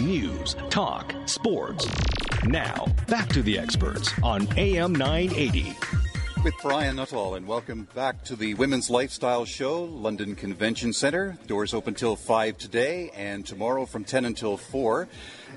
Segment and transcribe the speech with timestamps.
[0.00, 1.88] News, talk, sports.
[2.46, 5.72] Now, back to the experts on AM 980
[6.42, 11.38] with Brian Nuttall, and welcome back to the Women's Lifestyle Show, London Convention Centre.
[11.46, 15.08] Doors open till 5 today and tomorrow from 10 until 4.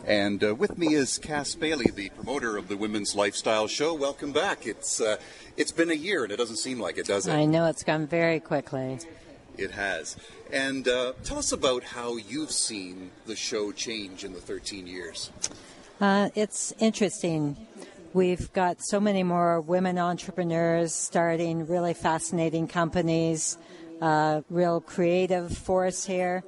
[0.06, 3.96] And uh, with me is Cass Bailey, the promoter of the Women's Lifestyle Show.
[3.96, 4.66] Welcome back.
[4.68, 5.18] It's uh,
[5.58, 7.34] it's been a year, and it doesn't seem like it, does it?
[7.34, 9.00] I know it's gone very quickly.
[9.58, 10.16] It has.
[10.52, 15.32] And uh, tell us about how you've seen the show change in the 13 years.
[16.00, 17.58] Uh, it's interesting.
[18.14, 23.58] We've got so many more women entrepreneurs starting really fascinating companies,
[24.02, 26.44] uh, real creative force here,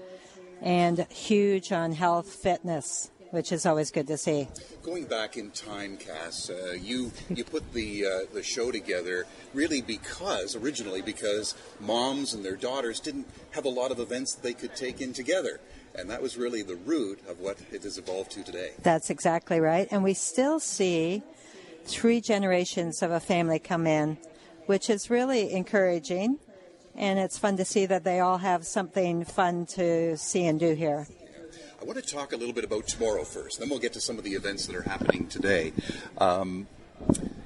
[0.62, 4.48] and huge on health, fitness, which is always good to see.
[4.84, 9.82] Going back in time, Cass, uh, you you put the uh, the show together really
[9.82, 14.54] because originally because moms and their daughters didn't have a lot of events that they
[14.54, 15.60] could take in together.
[15.96, 18.72] And that was really the root of what it has evolved to today.
[18.84, 19.88] That's exactly right.
[19.92, 21.24] And we still see
[21.84, 24.18] three generations of a family come in,
[24.68, 26.38] which is really encouraging.
[26.96, 30.74] And it's fun to see that they all have something fun to see and do
[30.74, 31.08] here.
[31.82, 34.18] I want to talk a little bit about tomorrow first, then we'll get to some
[34.18, 35.72] of the events that are happening today.
[36.18, 36.68] Um,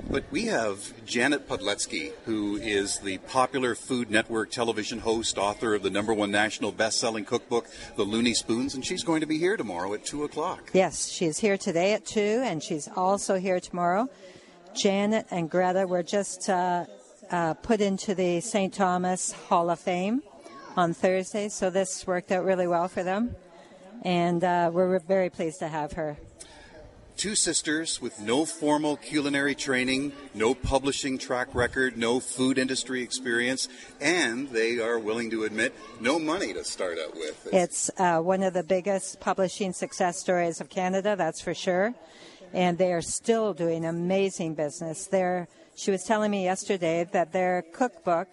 [0.09, 5.83] but we have Janet Podleski, who is the popular Food Network television host, author of
[5.83, 9.55] the number one national best-selling cookbook, The Looney Spoons, and she's going to be here
[9.55, 10.71] tomorrow at 2 o'clock.
[10.73, 14.09] Yes, she's here today at 2, and she's also here tomorrow.
[14.75, 16.85] Janet and Greta were just uh,
[17.29, 18.73] uh, put into the St.
[18.73, 20.23] Thomas Hall of Fame
[20.75, 23.35] on Thursday, so this worked out really well for them,
[24.03, 26.17] and uh, we're very pleased to have her
[27.17, 33.69] two sisters with no formal culinary training, no publishing track record, no food industry experience,
[34.01, 37.47] and they are willing to admit no money to start out with.
[37.53, 41.93] It's, uh, one of the biggest publishing success stories of Canada, that's for sure.
[42.53, 45.07] And they are still doing amazing business.
[45.07, 48.28] They're, she was telling me yesterday that their cookbook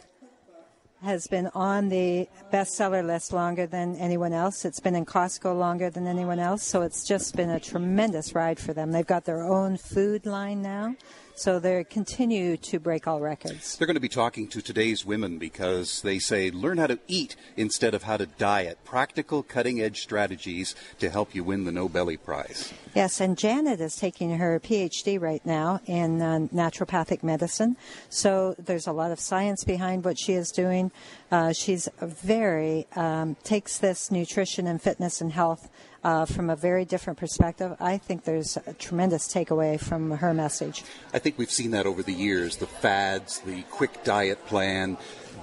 [1.03, 4.65] has been on the bestseller list longer than anyone else.
[4.65, 8.61] It's been in Costco longer than anyone else, so it's just been a tremendous ride
[8.61, 8.93] for them.
[8.93, 10.95] They've got their own food line now.
[11.41, 13.79] So they continue to break all records.
[13.79, 17.35] They're going to be talking to today's women because they say learn how to eat
[17.57, 18.85] instead of how to diet.
[18.85, 22.75] Practical, cutting edge strategies to help you win the Nobel Prize.
[22.95, 27.79] Yes, and Janet is taking her PhD right now in uh, naturopathic medicine.
[28.11, 30.93] So there's a lot of science behind what she is doing.
[31.33, 35.71] Uh, she's very, um, takes this nutrition and fitness and health
[36.05, 37.77] uh, from a very different perspective.
[37.81, 40.83] I think there's a tremendous takeaway from her message.
[41.13, 44.97] I think we've seen that over the years the fads, the quick diet plan.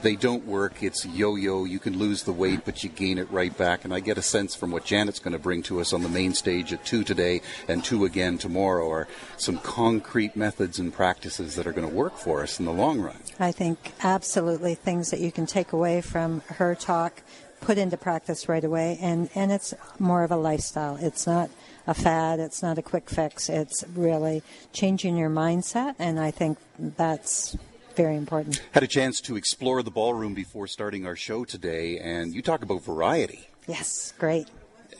[0.03, 0.83] They don't work.
[0.83, 1.63] It's yo yo.
[1.65, 3.83] You can lose the weight, but you gain it right back.
[3.83, 6.09] And I get a sense from what Janet's going to bring to us on the
[6.09, 9.07] main stage at 2 today and 2 again tomorrow are
[9.37, 13.01] some concrete methods and practices that are going to work for us in the long
[13.01, 13.17] run.
[13.39, 17.23] I think absolutely things that you can take away from her talk
[17.61, 20.97] put into practice right away, and, and it's more of a lifestyle.
[20.97, 21.49] It's not
[21.85, 26.57] a fad, it's not a quick fix, it's really changing your mindset, and I think
[26.77, 27.55] that's
[27.95, 28.61] very important.
[28.71, 32.61] Had a chance to explore the ballroom before starting our show today, and you talk
[32.61, 33.49] about variety.
[33.67, 34.47] Yes, great.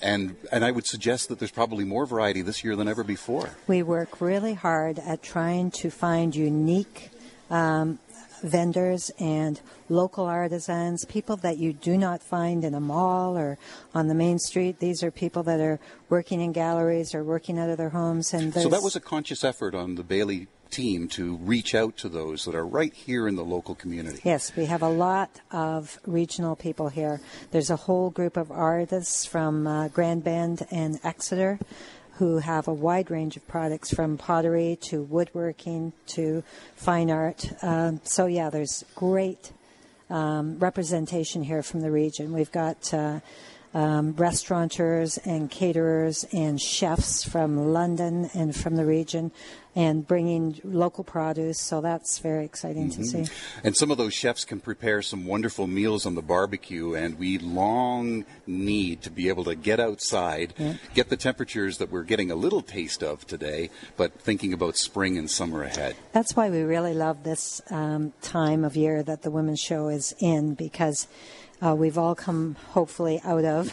[0.02, 3.50] And and I would suggest that there's probably more variety this year than ever before.
[3.66, 7.10] We work really hard at trying to find unique
[7.50, 8.00] um,
[8.44, 9.60] vendors and
[9.90, 13.58] local artisans, people that you do not find in a mall or
[13.94, 14.80] on the main street.
[14.80, 18.34] These are people that are working in galleries or working out of their homes.
[18.34, 22.10] And so that was a conscious effort on the Bailey team to reach out to
[22.10, 24.20] those that are right here in the local community.
[24.24, 27.22] Yes, we have a lot of regional people here.
[27.52, 31.60] There's a whole group of artists from uh, Grand Bend and Exeter
[32.18, 36.44] who have a wide range of products from pottery to woodworking to
[36.76, 37.46] fine art.
[37.62, 39.52] Um, so, yeah, there's great
[40.10, 42.34] um, representation here from the region.
[42.34, 43.20] We've got uh,
[43.74, 49.32] um, restaurateurs and caterers and chefs from London and from the region
[49.78, 51.62] and bringing local produce.
[51.62, 53.02] So that's very exciting mm-hmm.
[53.02, 53.34] to see.
[53.64, 57.38] And some of those chefs can prepare some wonderful meals on the barbecue, and we
[57.38, 60.74] long need to be able to get outside, yeah.
[60.96, 65.16] get the temperatures that we're getting a little taste of today, but thinking about spring
[65.16, 65.96] and summer ahead.
[66.12, 70.16] That's why we really love this um, time of year that the Women's Show is
[70.20, 71.08] in because
[71.66, 73.72] uh, we've all come hopefully out of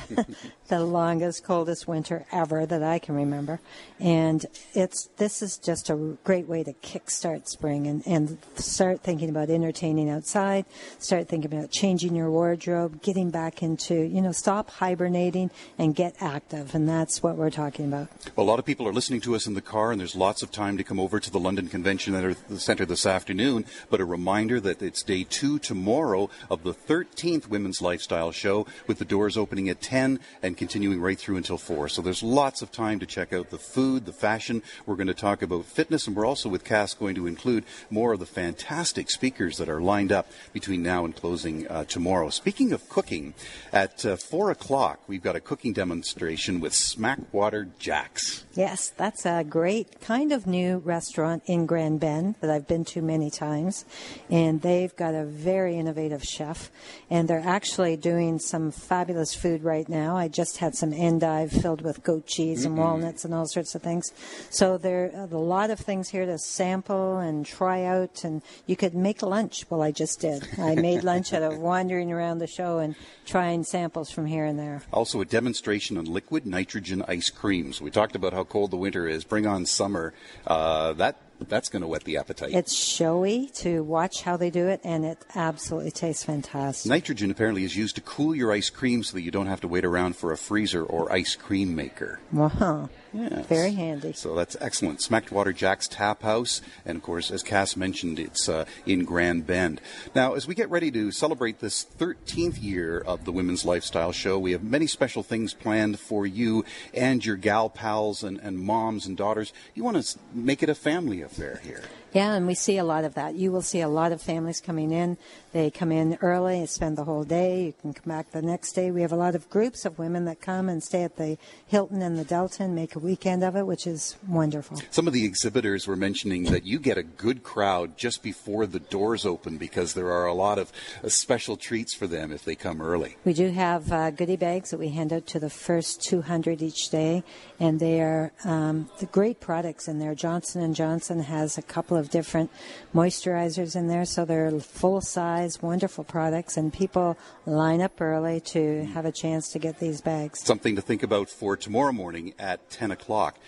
[0.68, 3.60] the longest, coldest winter ever that I can remember.
[4.00, 9.28] And it's this is just a great way to kickstart spring and, and start thinking
[9.28, 10.64] about entertaining outside,
[10.98, 16.14] start thinking about changing your wardrobe, getting back into, you know, stop hibernating and get
[16.20, 16.74] active.
[16.74, 18.08] And that's what we're talking about.
[18.34, 20.42] Well, a lot of people are listening to us in the car, and there's lots
[20.42, 23.66] of time to come over to the London Convention Center this afternoon.
[23.90, 28.98] But a reminder that it's day two tomorrow of the 13th Women's Lifestyle Show, with
[28.98, 31.88] the doors opening at 10 and continuing right through until 4.
[31.88, 34.62] So there's lots of time to check out the food, the fashion.
[34.86, 38.12] We're going to talk about fitness, and we're also with Cass going to include more
[38.12, 42.30] of the fantastic speakers that are lined up between now and closing uh, tomorrow.
[42.30, 43.34] Speaking of cooking,
[43.72, 48.44] at uh, 4 o'clock, we've got a cooking demonstration with Smackwater Jacks.
[48.54, 53.02] Yes, that's a great kind of new restaurant in Grand Bend that I've been to
[53.02, 53.84] many times.
[54.30, 56.70] And they've got a very innovative chef.
[57.10, 57.63] And they're actually
[58.00, 60.16] doing some fabulous food right now.
[60.16, 62.68] I just had some endive filled with goat cheese mm-hmm.
[62.68, 64.12] and walnuts and all sorts of things.
[64.50, 68.24] So there are a lot of things here to sample and try out.
[68.24, 69.64] And you could make lunch.
[69.70, 70.46] Well, I just did.
[70.58, 72.94] I made lunch out of wandering around the show and
[73.26, 74.82] trying samples from here and there.
[74.92, 77.80] Also, a demonstration on liquid nitrogen ice creams.
[77.80, 79.24] We talked about how cold the winter is.
[79.24, 80.12] Bring on summer.
[80.46, 82.52] Uh, that that's going to whet the appetite.
[82.52, 86.88] It's showy to watch how they do it, and it absolutely tastes fantastic.
[86.88, 89.68] Nitrogen apparently is used to cool your ice cream so that you don't have to
[89.68, 92.20] wait around for a freezer or ice cream maker.
[92.32, 92.88] Wow.
[93.14, 93.46] Yes.
[93.46, 94.12] Very handy.
[94.12, 94.98] So that's excellent.
[94.98, 99.80] Smackwater Jack's Tap House, and of course, as Cass mentioned, it's uh, in Grand Bend.
[100.16, 104.38] Now, as we get ready to celebrate this 13th year of the Women's Lifestyle Show,
[104.38, 109.06] we have many special things planned for you and your gal pals and, and moms
[109.06, 109.52] and daughters.
[109.74, 111.82] You want to make it a family affair here.
[112.14, 113.34] Yeah, and we see a lot of that.
[113.34, 115.18] You will see a lot of families coming in.
[115.50, 117.64] They come in early and spend the whole day.
[117.66, 118.92] You can come back the next day.
[118.92, 122.02] We have a lot of groups of women that come and stay at the Hilton
[122.02, 124.80] and the Delta and make a weekend of it, which is wonderful.
[124.90, 128.78] Some of the exhibitors were mentioning that you get a good crowd just before the
[128.78, 130.70] doors open because there are a lot of
[131.02, 133.16] uh, special treats for them if they come early.
[133.24, 136.90] We do have uh, goodie bags that we hand out to the first 200 each
[136.90, 137.24] day,
[137.58, 140.14] and they are um, the great products in there.
[140.14, 142.50] Johnson and Johnson has a couple of of different
[142.94, 147.16] moisturizers in there, so they're full size, wonderful products, and people
[147.46, 150.40] line up early to have a chance to get these bags.
[150.44, 153.38] Something to think about for tomorrow morning at 10 o'clock.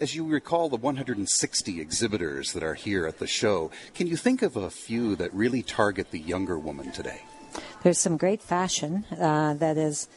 [0.00, 4.42] As you recall the 160 exhibitors that are here at the show, can you think
[4.42, 7.22] of a few that really target the younger woman today?
[7.82, 10.08] There's some great fashion uh, that is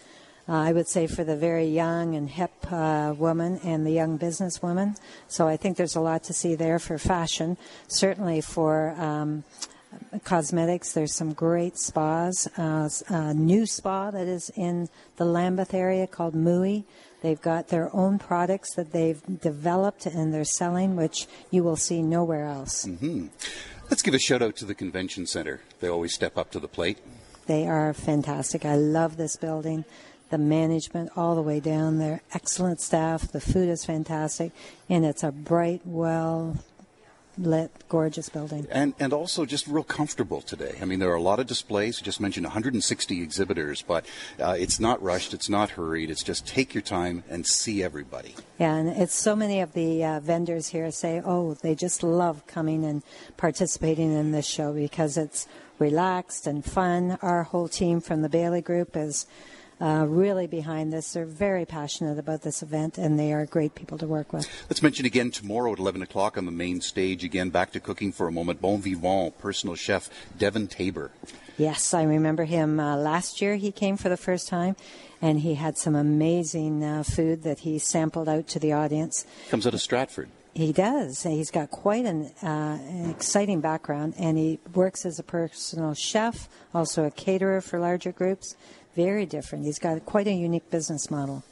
[0.48, 4.19] uh, I would say for the very young and hip uh, woman and the young
[4.19, 4.98] businesswoman.
[5.28, 7.57] So I think there's a lot to see there for fashion.
[7.88, 9.45] Certainly for um,
[10.25, 12.48] cosmetics, there's some great spas.
[12.57, 16.84] Uh, a new spa that is in the Lambeth area called Mui.
[17.22, 22.01] They've got their own products that they've developed and they're selling, which you will see
[22.01, 22.86] nowhere else.
[22.86, 23.28] Mm-hmm.
[23.90, 25.62] Let's give a shout out to the convention center.
[25.80, 26.98] They always step up to the plate.
[27.45, 28.66] They are fantastic.
[28.66, 29.86] I love this building
[30.33, 32.24] the management all the way down there.
[32.33, 33.31] Excellent staff.
[33.31, 34.51] The food is fantastic,
[34.89, 36.57] and it's a bright, well
[37.38, 38.65] lit, gorgeous building.
[38.71, 40.80] And and also just real comfortable today.
[40.81, 42.00] I mean, there are a lot of displays.
[42.00, 44.07] You just mentioned 160 exhibitors, but
[44.39, 46.09] uh, it's not rushed, it's not hurried.
[46.09, 48.33] It's just take your time and see everybody.
[48.57, 52.47] Yeah, and it's so many of the uh, vendors here say, oh, they just love
[52.47, 53.03] coming and
[53.38, 55.47] participating in this show because it's
[55.77, 57.19] relaxed and fun.
[57.21, 59.27] Our whole team from the Bailey Group is
[59.81, 61.13] uh, really behind this.
[61.13, 64.47] They're very passionate about this event, and they are great people to work with.
[64.69, 67.23] Let's mention again tomorrow at 11 o'clock on the main stage.
[67.23, 68.61] Again, back to cooking for a moment.
[68.61, 71.11] Bon vivant personal chef Devin Tabor.
[71.57, 73.56] Yes, I remember him uh, last year.
[73.56, 74.75] He came for the first time,
[75.21, 79.25] and he had some amazing uh, food that he sampled out to the audience.
[79.49, 80.30] Comes out of Stratford.
[80.56, 81.23] He does.
[81.23, 86.47] He's got quite an, uh, an, exciting background, and he works as a personal chef,
[86.75, 88.56] also a caterer for larger groups
[88.95, 89.66] very different.
[89.66, 91.44] He's got quite a unique business model.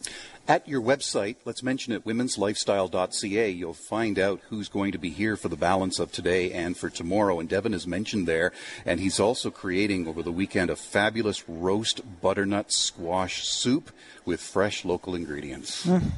[0.48, 5.38] At your website, let's mention it, womenslifestyle.ca, you'll find out who's going to be here
[5.38, 7.40] for the balance of today and for tomorrow.
[7.40, 8.52] And Devin is mentioned there.
[8.86, 13.92] And he's also creating over the weekend a fabulous roast butternut squash soup
[14.26, 15.86] with fresh local ingredients.
[15.86, 16.12] Mm.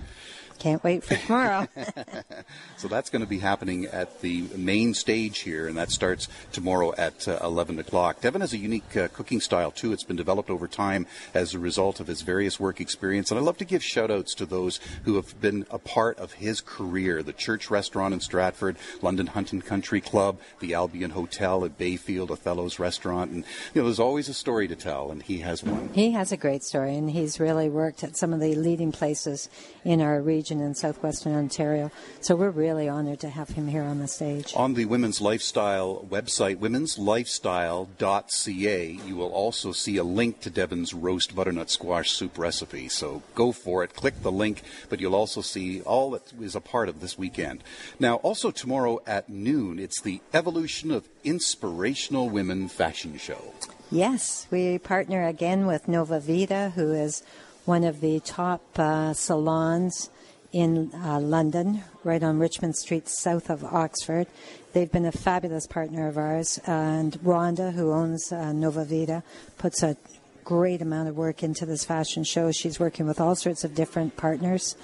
[0.64, 1.68] Can't wait for tomorrow.
[2.78, 6.94] so that's going to be happening at the main stage here, and that starts tomorrow
[6.98, 8.22] at uh, 11 o'clock.
[8.22, 9.92] Devin has a unique uh, cooking style, too.
[9.92, 13.44] It's been developed over time as a result of his various work experience, and I
[13.44, 17.22] love to give shout outs to those who have been a part of his career
[17.22, 22.32] the Church Restaurant in Stratford, London Hunt and Country Club, the Albion Hotel at Bayfield,
[22.32, 23.44] Othello's Restaurant, and
[23.74, 25.90] you know, there's always a story to tell, and he has one.
[25.94, 29.50] He has a great story, and he's really worked at some of the leading places
[29.84, 31.92] in our region in southwestern Ontario.
[32.22, 34.54] So we're really honored to have him here on the stage.
[34.56, 41.36] On the Women's Lifestyle website, women'slifestyle.ca, you will also see a link to Devin's roast
[41.36, 42.90] butternut squash soup recipe.
[42.90, 46.62] So go for it, click the link, but you'll also see all that is a
[46.62, 47.64] part of this weekend.
[48.00, 53.54] Now, also tomorrow at noon, it's the Evolution of Inspirational Women fashion show.
[53.92, 57.24] Yes, we partner again with Nova Vita, who is
[57.66, 60.10] one of the top uh, salons
[60.54, 64.28] in uh, London, right on Richmond Street, south of Oxford.
[64.72, 69.24] They've been a fabulous partner of ours, and Rhonda, who owns uh, Nova Vita,
[69.58, 69.98] puts a
[70.44, 72.52] great amount of work into this fashion show.
[72.52, 74.76] She's working with all sorts of different partners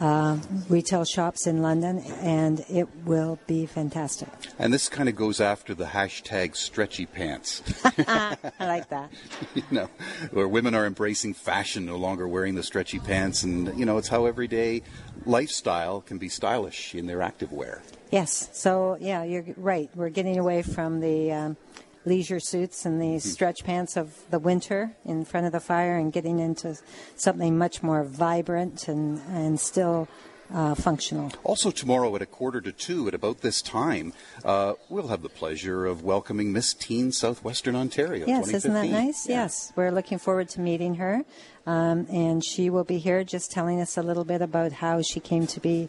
[0.00, 4.28] uh, retail shops in London, and it will be fantastic.
[4.58, 7.62] And this kind of goes after the hashtag stretchy pants.
[7.84, 9.10] I like that.
[9.54, 9.88] you know,
[10.32, 14.08] where women are embracing fashion, no longer wearing the stretchy pants, and you know, it's
[14.08, 14.82] how everyday
[15.26, 17.82] lifestyle can be stylish in their active wear.
[18.10, 18.50] Yes.
[18.52, 19.90] So yeah, you're right.
[19.94, 21.32] We're getting away from the.
[21.32, 21.56] Um,
[22.04, 23.18] leisure suits and the hmm.
[23.18, 26.78] stretch pants of the winter in front of the fire and getting into
[27.16, 30.08] something much more vibrant and, and still
[30.52, 31.32] uh, functional.
[31.42, 34.12] Also, tomorrow at a quarter to two, at about this time,
[34.44, 38.26] uh, we'll have the pleasure of welcoming Miss Teen Southwestern Ontario.
[38.26, 39.28] Yes, isn't that nice?
[39.28, 39.42] Yeah.
[39.42, 41.24] Yes, we're looking forward to meeting her.
[41.66, 45.18] Um, and she will be here just telling us a little bit about how she
[45.18, 45.88] came to be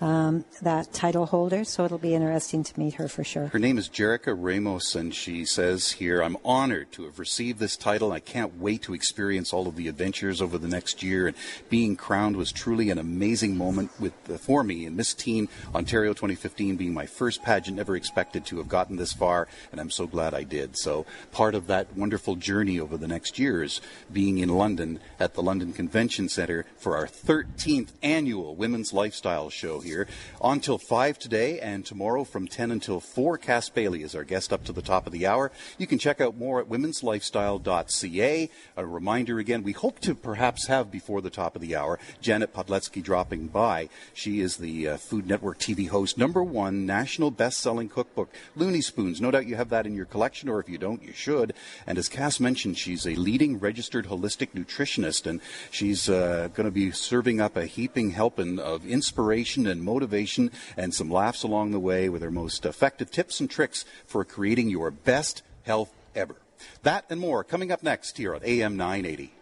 [0.00, 3.48] um, that title holder, so it'll be interesting to meet her for sure.
[3.48, 7.76] Her name is Jerica Ramos, and she says here, I'm honored to have received this
[7.76, 8.12] title.
[8.12, 11.36] I can't wait to experience all of the adventures over the next year, and
[11.68, 14.86] being crowned was truly an amazing moment with, uh, for me.
[14.86, 19.12] And Miss Teen Ontario 2015 being my first pageant, never expected to have gotten this
[19.12, 20.78] far, and I'm so glad I did.
[20.78, 23.80] So part of that wonderful journey over the next years
[24.12, 29.80] being in London at the London Convention Centre for our 13th annual Women's Lifestyle Show
[29.88, 30.06] here.
[30.40, 33.38] On till 5 today and tomorrow from 10 until 4.
[33.38, 35.50] Cass Bailey is our guest up to the top of the hour.
[35.78, 38.50] You can check out more at womenslifestyle.ca.
[38.76, 42.52] A reminder again, we hope to perhaps have before the top of the hour Janet
[42.52, 43.88] Podleski dropping by.
[44.12, 48.82] She is the uh, Food Network TV host, number one national best selling cookbook, Looney
[48.82, 49.20] Spoons.
[49.20, 51.54] No doubt you have that in your collection, or if you don't, you should.
[51.86, 55.40] And as Cass mentioned, she's a leading registered holistic nutritionist, and
[55.70, 60.50] she's uh, going to be serving up a heaping helping of inspiration and and motivation
[60.76, 64.68] and some laughs along the way with our most effective tips and tricks for creating
[64.68, 66.36] your best health ever.
[66.82, 69.32] That and more coming up next here on AM 980.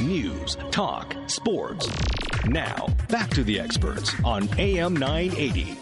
[0.00, 1.90] News, talk, sports.
[2.46, 5.76] Now, back to the experts on AM 980.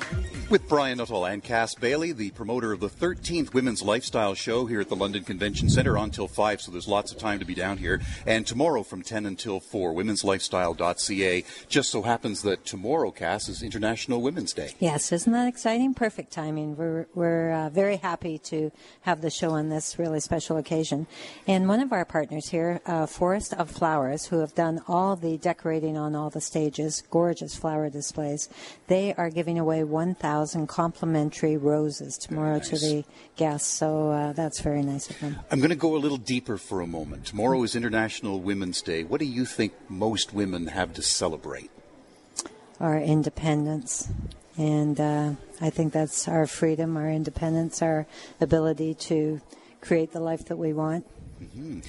[0.51, 4.81] With Brian Nuttall and Cass Bailey, the promoter of the 13th Women's Lifestyle Show here
[4.81, 7.77] at the London Convention Centre until 5, so there's lots of time to be down
[7.77, 8.01] here.
[8.25, 11.45] And tomorrow from 10 until 4, womenslifestyle.ca.
[11.69, 14.73] Just so happens that tomorrow, Cass, is International Women's Day.
[14.79, 15.93] Yes, isn't that exciting?
[15.93, 16.79] Perfect timing.
[16.79, 21.07] We're, we're uh, very happy to have the show on this really special occasion.
[21.47, 25.37] And one of our partners here, uh, Forest of Flowers, who have done all the
[25.37, 28.49] decorating on all the stages, gorgeous flower displays,
[28.87, 32.69] they are giving away 1,000 thousand complimentary roses tomorrow nice.
[32.69, 33.05] to the
[33.35, 33.69] guests.
[33.69, 35.37] So uh, that's very nice of them.
[35.51, 37.27] I'm going to go a little deeper for a moment.
[37.27, 39.03] Tomorrow is International Women's Day.
[39.03, 41.71] What do you think most women have to celebrate?
[42.79, 44.09] Our independence.
[44.57, 48.07] And uh, I think that's our freedom, our independence, our
[48.41, 49.41] ability to
[49.81, 51.05] create the life that we want.
[51.43, 51.81] Mm-hmm.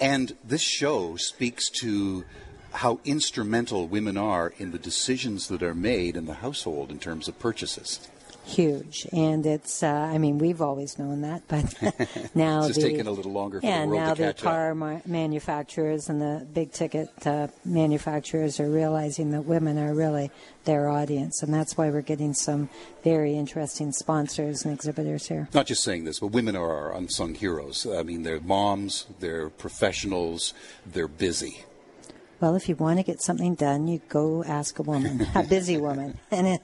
[0.00, 2.24] And this show speaks to
[2.72, 7.28] how instrumental women are in the decisions that are made in the household in terms
[7.28, 8.08] of purchases.
[8.48, 9.82] Huge, and it's.
[9.82, 11.64] Uh, I mean, we've always known that, but
[12.34, 14.74] now it's the, taking a little longer for yeah, the world now to the car
[14.74, 20.30] ma- manufacturers and the big ticket uh, manufacturers are realizing that women are really
[20.64, 22.70] their audience, and that's why we're getting some
[23.04, 25.46] very interesting sponsors and exhibitors here.
[25.52, 27.86] Not just saying this, but women are our unsung heroes.
[27.86, 30.54] I mean, they're moms, they're professionals,
[30.86, 31.66] they're busy
[32.40, 35.76] well, if you want to get something done, you go ask a woman, a busy
[35.76, 36.18] woman.
[36.30, 36.62] And it,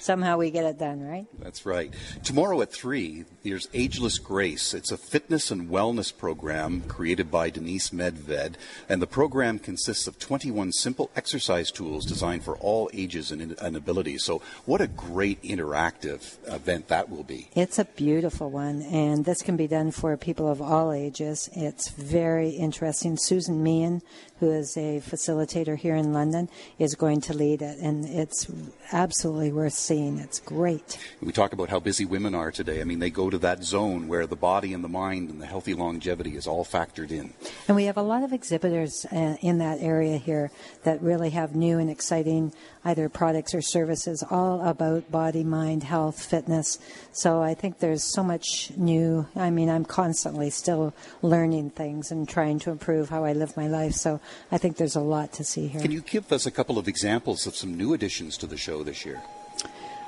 [0.00, 1.26] somehow we get it done, right?
[1.38, 1.92] That's right.
[2.24, 4.74] Tomorrow at 3, there's Ageless Grace.
[4.74, 8.54] It's a fitness and wellness program created by Denise Medved,
[8.88, 13.76] and the program consists of 21 simple exercise tools designed for all ages and, and
[13.76, 14.24] abilities.
[14.24, 17.50] So, what a great interactive event that will be.
[17.54, 21.48] It's a beautiful one, and this can be done for people of all ages.
[21.52, 23.16] It's very interesting.
[23.16, 24.02] Susan Meehan,
[24.42, 28.50] who is a facilitator here in London, is going to lead it, and it's
[28.90, 30.18] absolutely worth seeing.
[30.18, 30.98] It's great.
[31.20, 32.80] We talk about how busy women are today.
[32.80, 35.46] I mean, they go to that zone where the body and the mind and the
[35.46, 37.34] healthy longevity is all factored in.
[37.68, 40.50] And we have a lot of exhibitors uh, in that area here
[40.82, 42.52] that really have new and exciting
[42.84, 46.80] either products or services all about body, mind, health, fitness.
[47.12, 49.28] So I think there's so much new.
[49.36, 53.68] I mean, I'm constantly still learning things and trying to improve how I live my
[53.68, 53.92] life.
[53.92, 54.20] So
[54.50, 55.80] I think there's a lot to see here.
[55.80, 58.82] Can you give us a couple of examples of some new additions to the show
[58.82, 59.22] this year?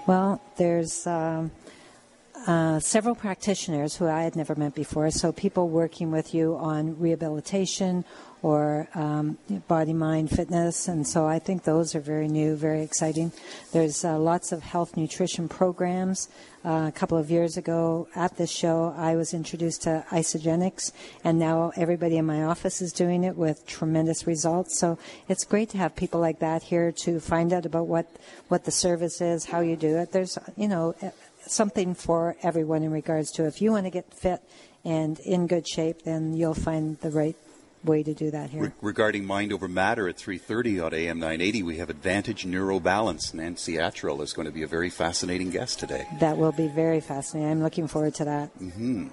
[0.06, 1.50] Well, there's um,
[2.46, 5.10] uh, several practitioners who I had never met before.
[5.10, 8.04] So people working with you on rehabilitation
[8.42, 10.86] or um, body, mind, fitness.
[10.86, 13.32] And so I think those are very new, very exciting.
[13.72, 16.28] There's uh, lots of health nutrition programs.
[16.62, 21.38] Uh, a couple of years ago at this show, I was introduced to Isagenix, and
[21.38, 24.78] now everybody in my office is doing it with tremendous results.
[24.78, 24.98] So
[25.28, 28.14] it's great to have people like that here to find out about what,
[28.48, 30.12] what the service is, how you do it.
[30.12, 30.94] There's, you know,
[31.46, 34.40] something for everyone in regards to if you want to get fit
[34.84, 37.36] and in good shape, then you'll find the right
[37.84, 38.62] way to do that here.
[38.62, 43.34] Re- regarding Mind Over Matter at 3.30 on AM 980, we have Advantage Neurobalance.
[43.34, 46.06] Nancy Attrell is going to be a very fascinating guest today.
[46.20, 47.50] That will be very fascinating.
[47.50, 48.58] I'm looking forward to that.
[48.58, 49.08] Mm-hmm.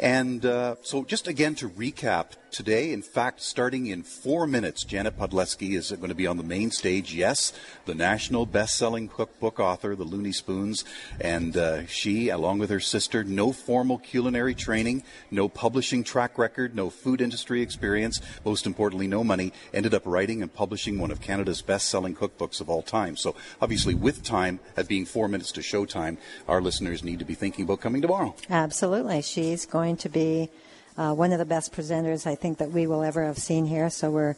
[0.00, 2.92] And uh, so just again to recap, today.
[2.92, 6.70] In fact, starting in four minutes, Janet Podleski is going to be on the main
[6.70, 7.12] stage.
[7.12, 7.52] Yes,
[7.84, 10.84] the national best-selling cookbook author, The Looney Spoons,
[11.20, 15.02] and uh, she, along with her sister, no formal culinary training,
[15.32, 18.13] no publishing track record, no food industry experience,
[18.44, 22.68] most importantly, no money, ended up writing and publishing one of Canada's best-selling cookbooks of
[22.68, 23.16] all time.
[23.16, 26.16] So, obviously, with time, at being four minutes to showtime,
[26.48, 28.34] our listeners need to be thinking about coming tomorrow.
[28.50, 30.50] Absolutely, she's going to be
[30.96, 33.90] uh, one of the best presenters I think that we will ever have seen here.
[33.90, 34.36] So we're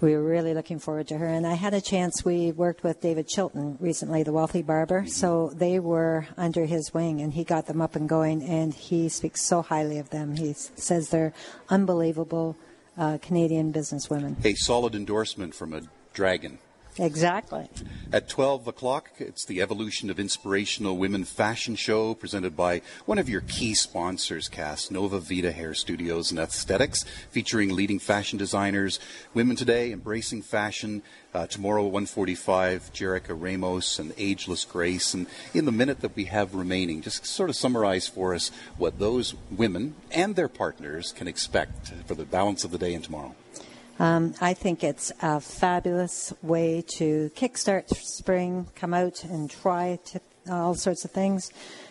[0.00, 1.26] we're really looking forward to her.
[1.26, 2.24] And I had a chance.
[2.24, 5.04] We worked with David Chilton recently, the wealthy barber.
[5.06, 8.42] So they were under his wing, and he got them up and going.
[8.42, 10.36] And he speaks so highly of them.
[10.36, 11.34] He says they're
[11.68, 12.56] unbelievable
[12.96, 14.44] uh, Canadian businesswomen.
[14.44, 15.82] A solid endorsement from a
[16.12, 16.58] dragon.
[16.98, 17.68] Exactly.
[18.12, 23.28] At 12 o'clock, it's the Evolution of Inspirational Women fashion show presented by one of
[23.28, 28.98] your key sponsors, Cass Nova Vita Hair Studios and Aesthetics, featuring leading fashion designers,
[29.32, 31.02] women today embracing fashion.
[31.32, 35.14] Uh, tomorrow, 145, Jerica Ramos and Ageless Grace.
[35.14, 38.98] And in the minute that we have remaining, just sort of summarize for us what
[38.98, 43.36] those women and their partners can expect for the balance of the day and tomorrow.
[44.00, 50.20] Um, I think it's a fabulous way to kickstart spring, come out and try to,
[50.50, 51.50] all sorts of things,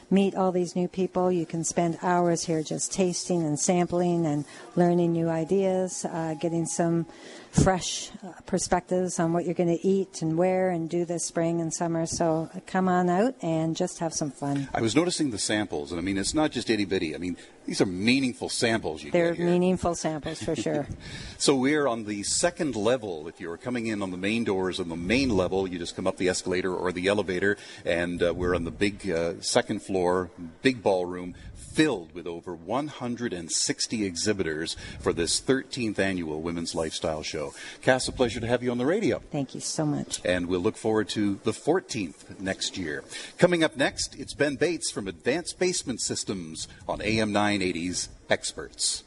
[0.10, 1.32] meet all these new people.
[1.32, 4.46] You can spend hours here just tasting and sampling and
[4.76, 7.06] learning new ideas, uh, getting some
[7.52, 11.62] fresh uh, perspectives on what you're going to eat and wear and do this spring
[11.62, 12.06] and summer.
[12.06, 14.70] So come on out and just have some fun.
[14.74, 17.16] I was noticing the samples, and I mean, it's not just itty bitty.
[17.16, 19.04] I mean, these are meaningful samples.
[19.04, 20.88] You They're meaningful samples for sure.
[21.38, 23.28] so we're on the second level.
[23.28, 26.08] If you're coming in on the main doors on the main level, you just come
[26.08, 30.30] up the escalator or the elevator, and uh, we're on the big uh, second floor,
[30.62, 31.36] big ballroom
[31.80, 37.54] filled with over 160 exhibitors for this 13th annual Women's Lifestyle Show.
[37.82, 39.20] Cass, a pleasure to have you on the radio.
[39.32, 40.20] Thank you so much.
[40.26, 43.06] And we'll look forward to the 14th next year.
[43.38, 49.06] Coming up next, it's Ben Bates from Advanced Basement Systems on AM 980's Experts.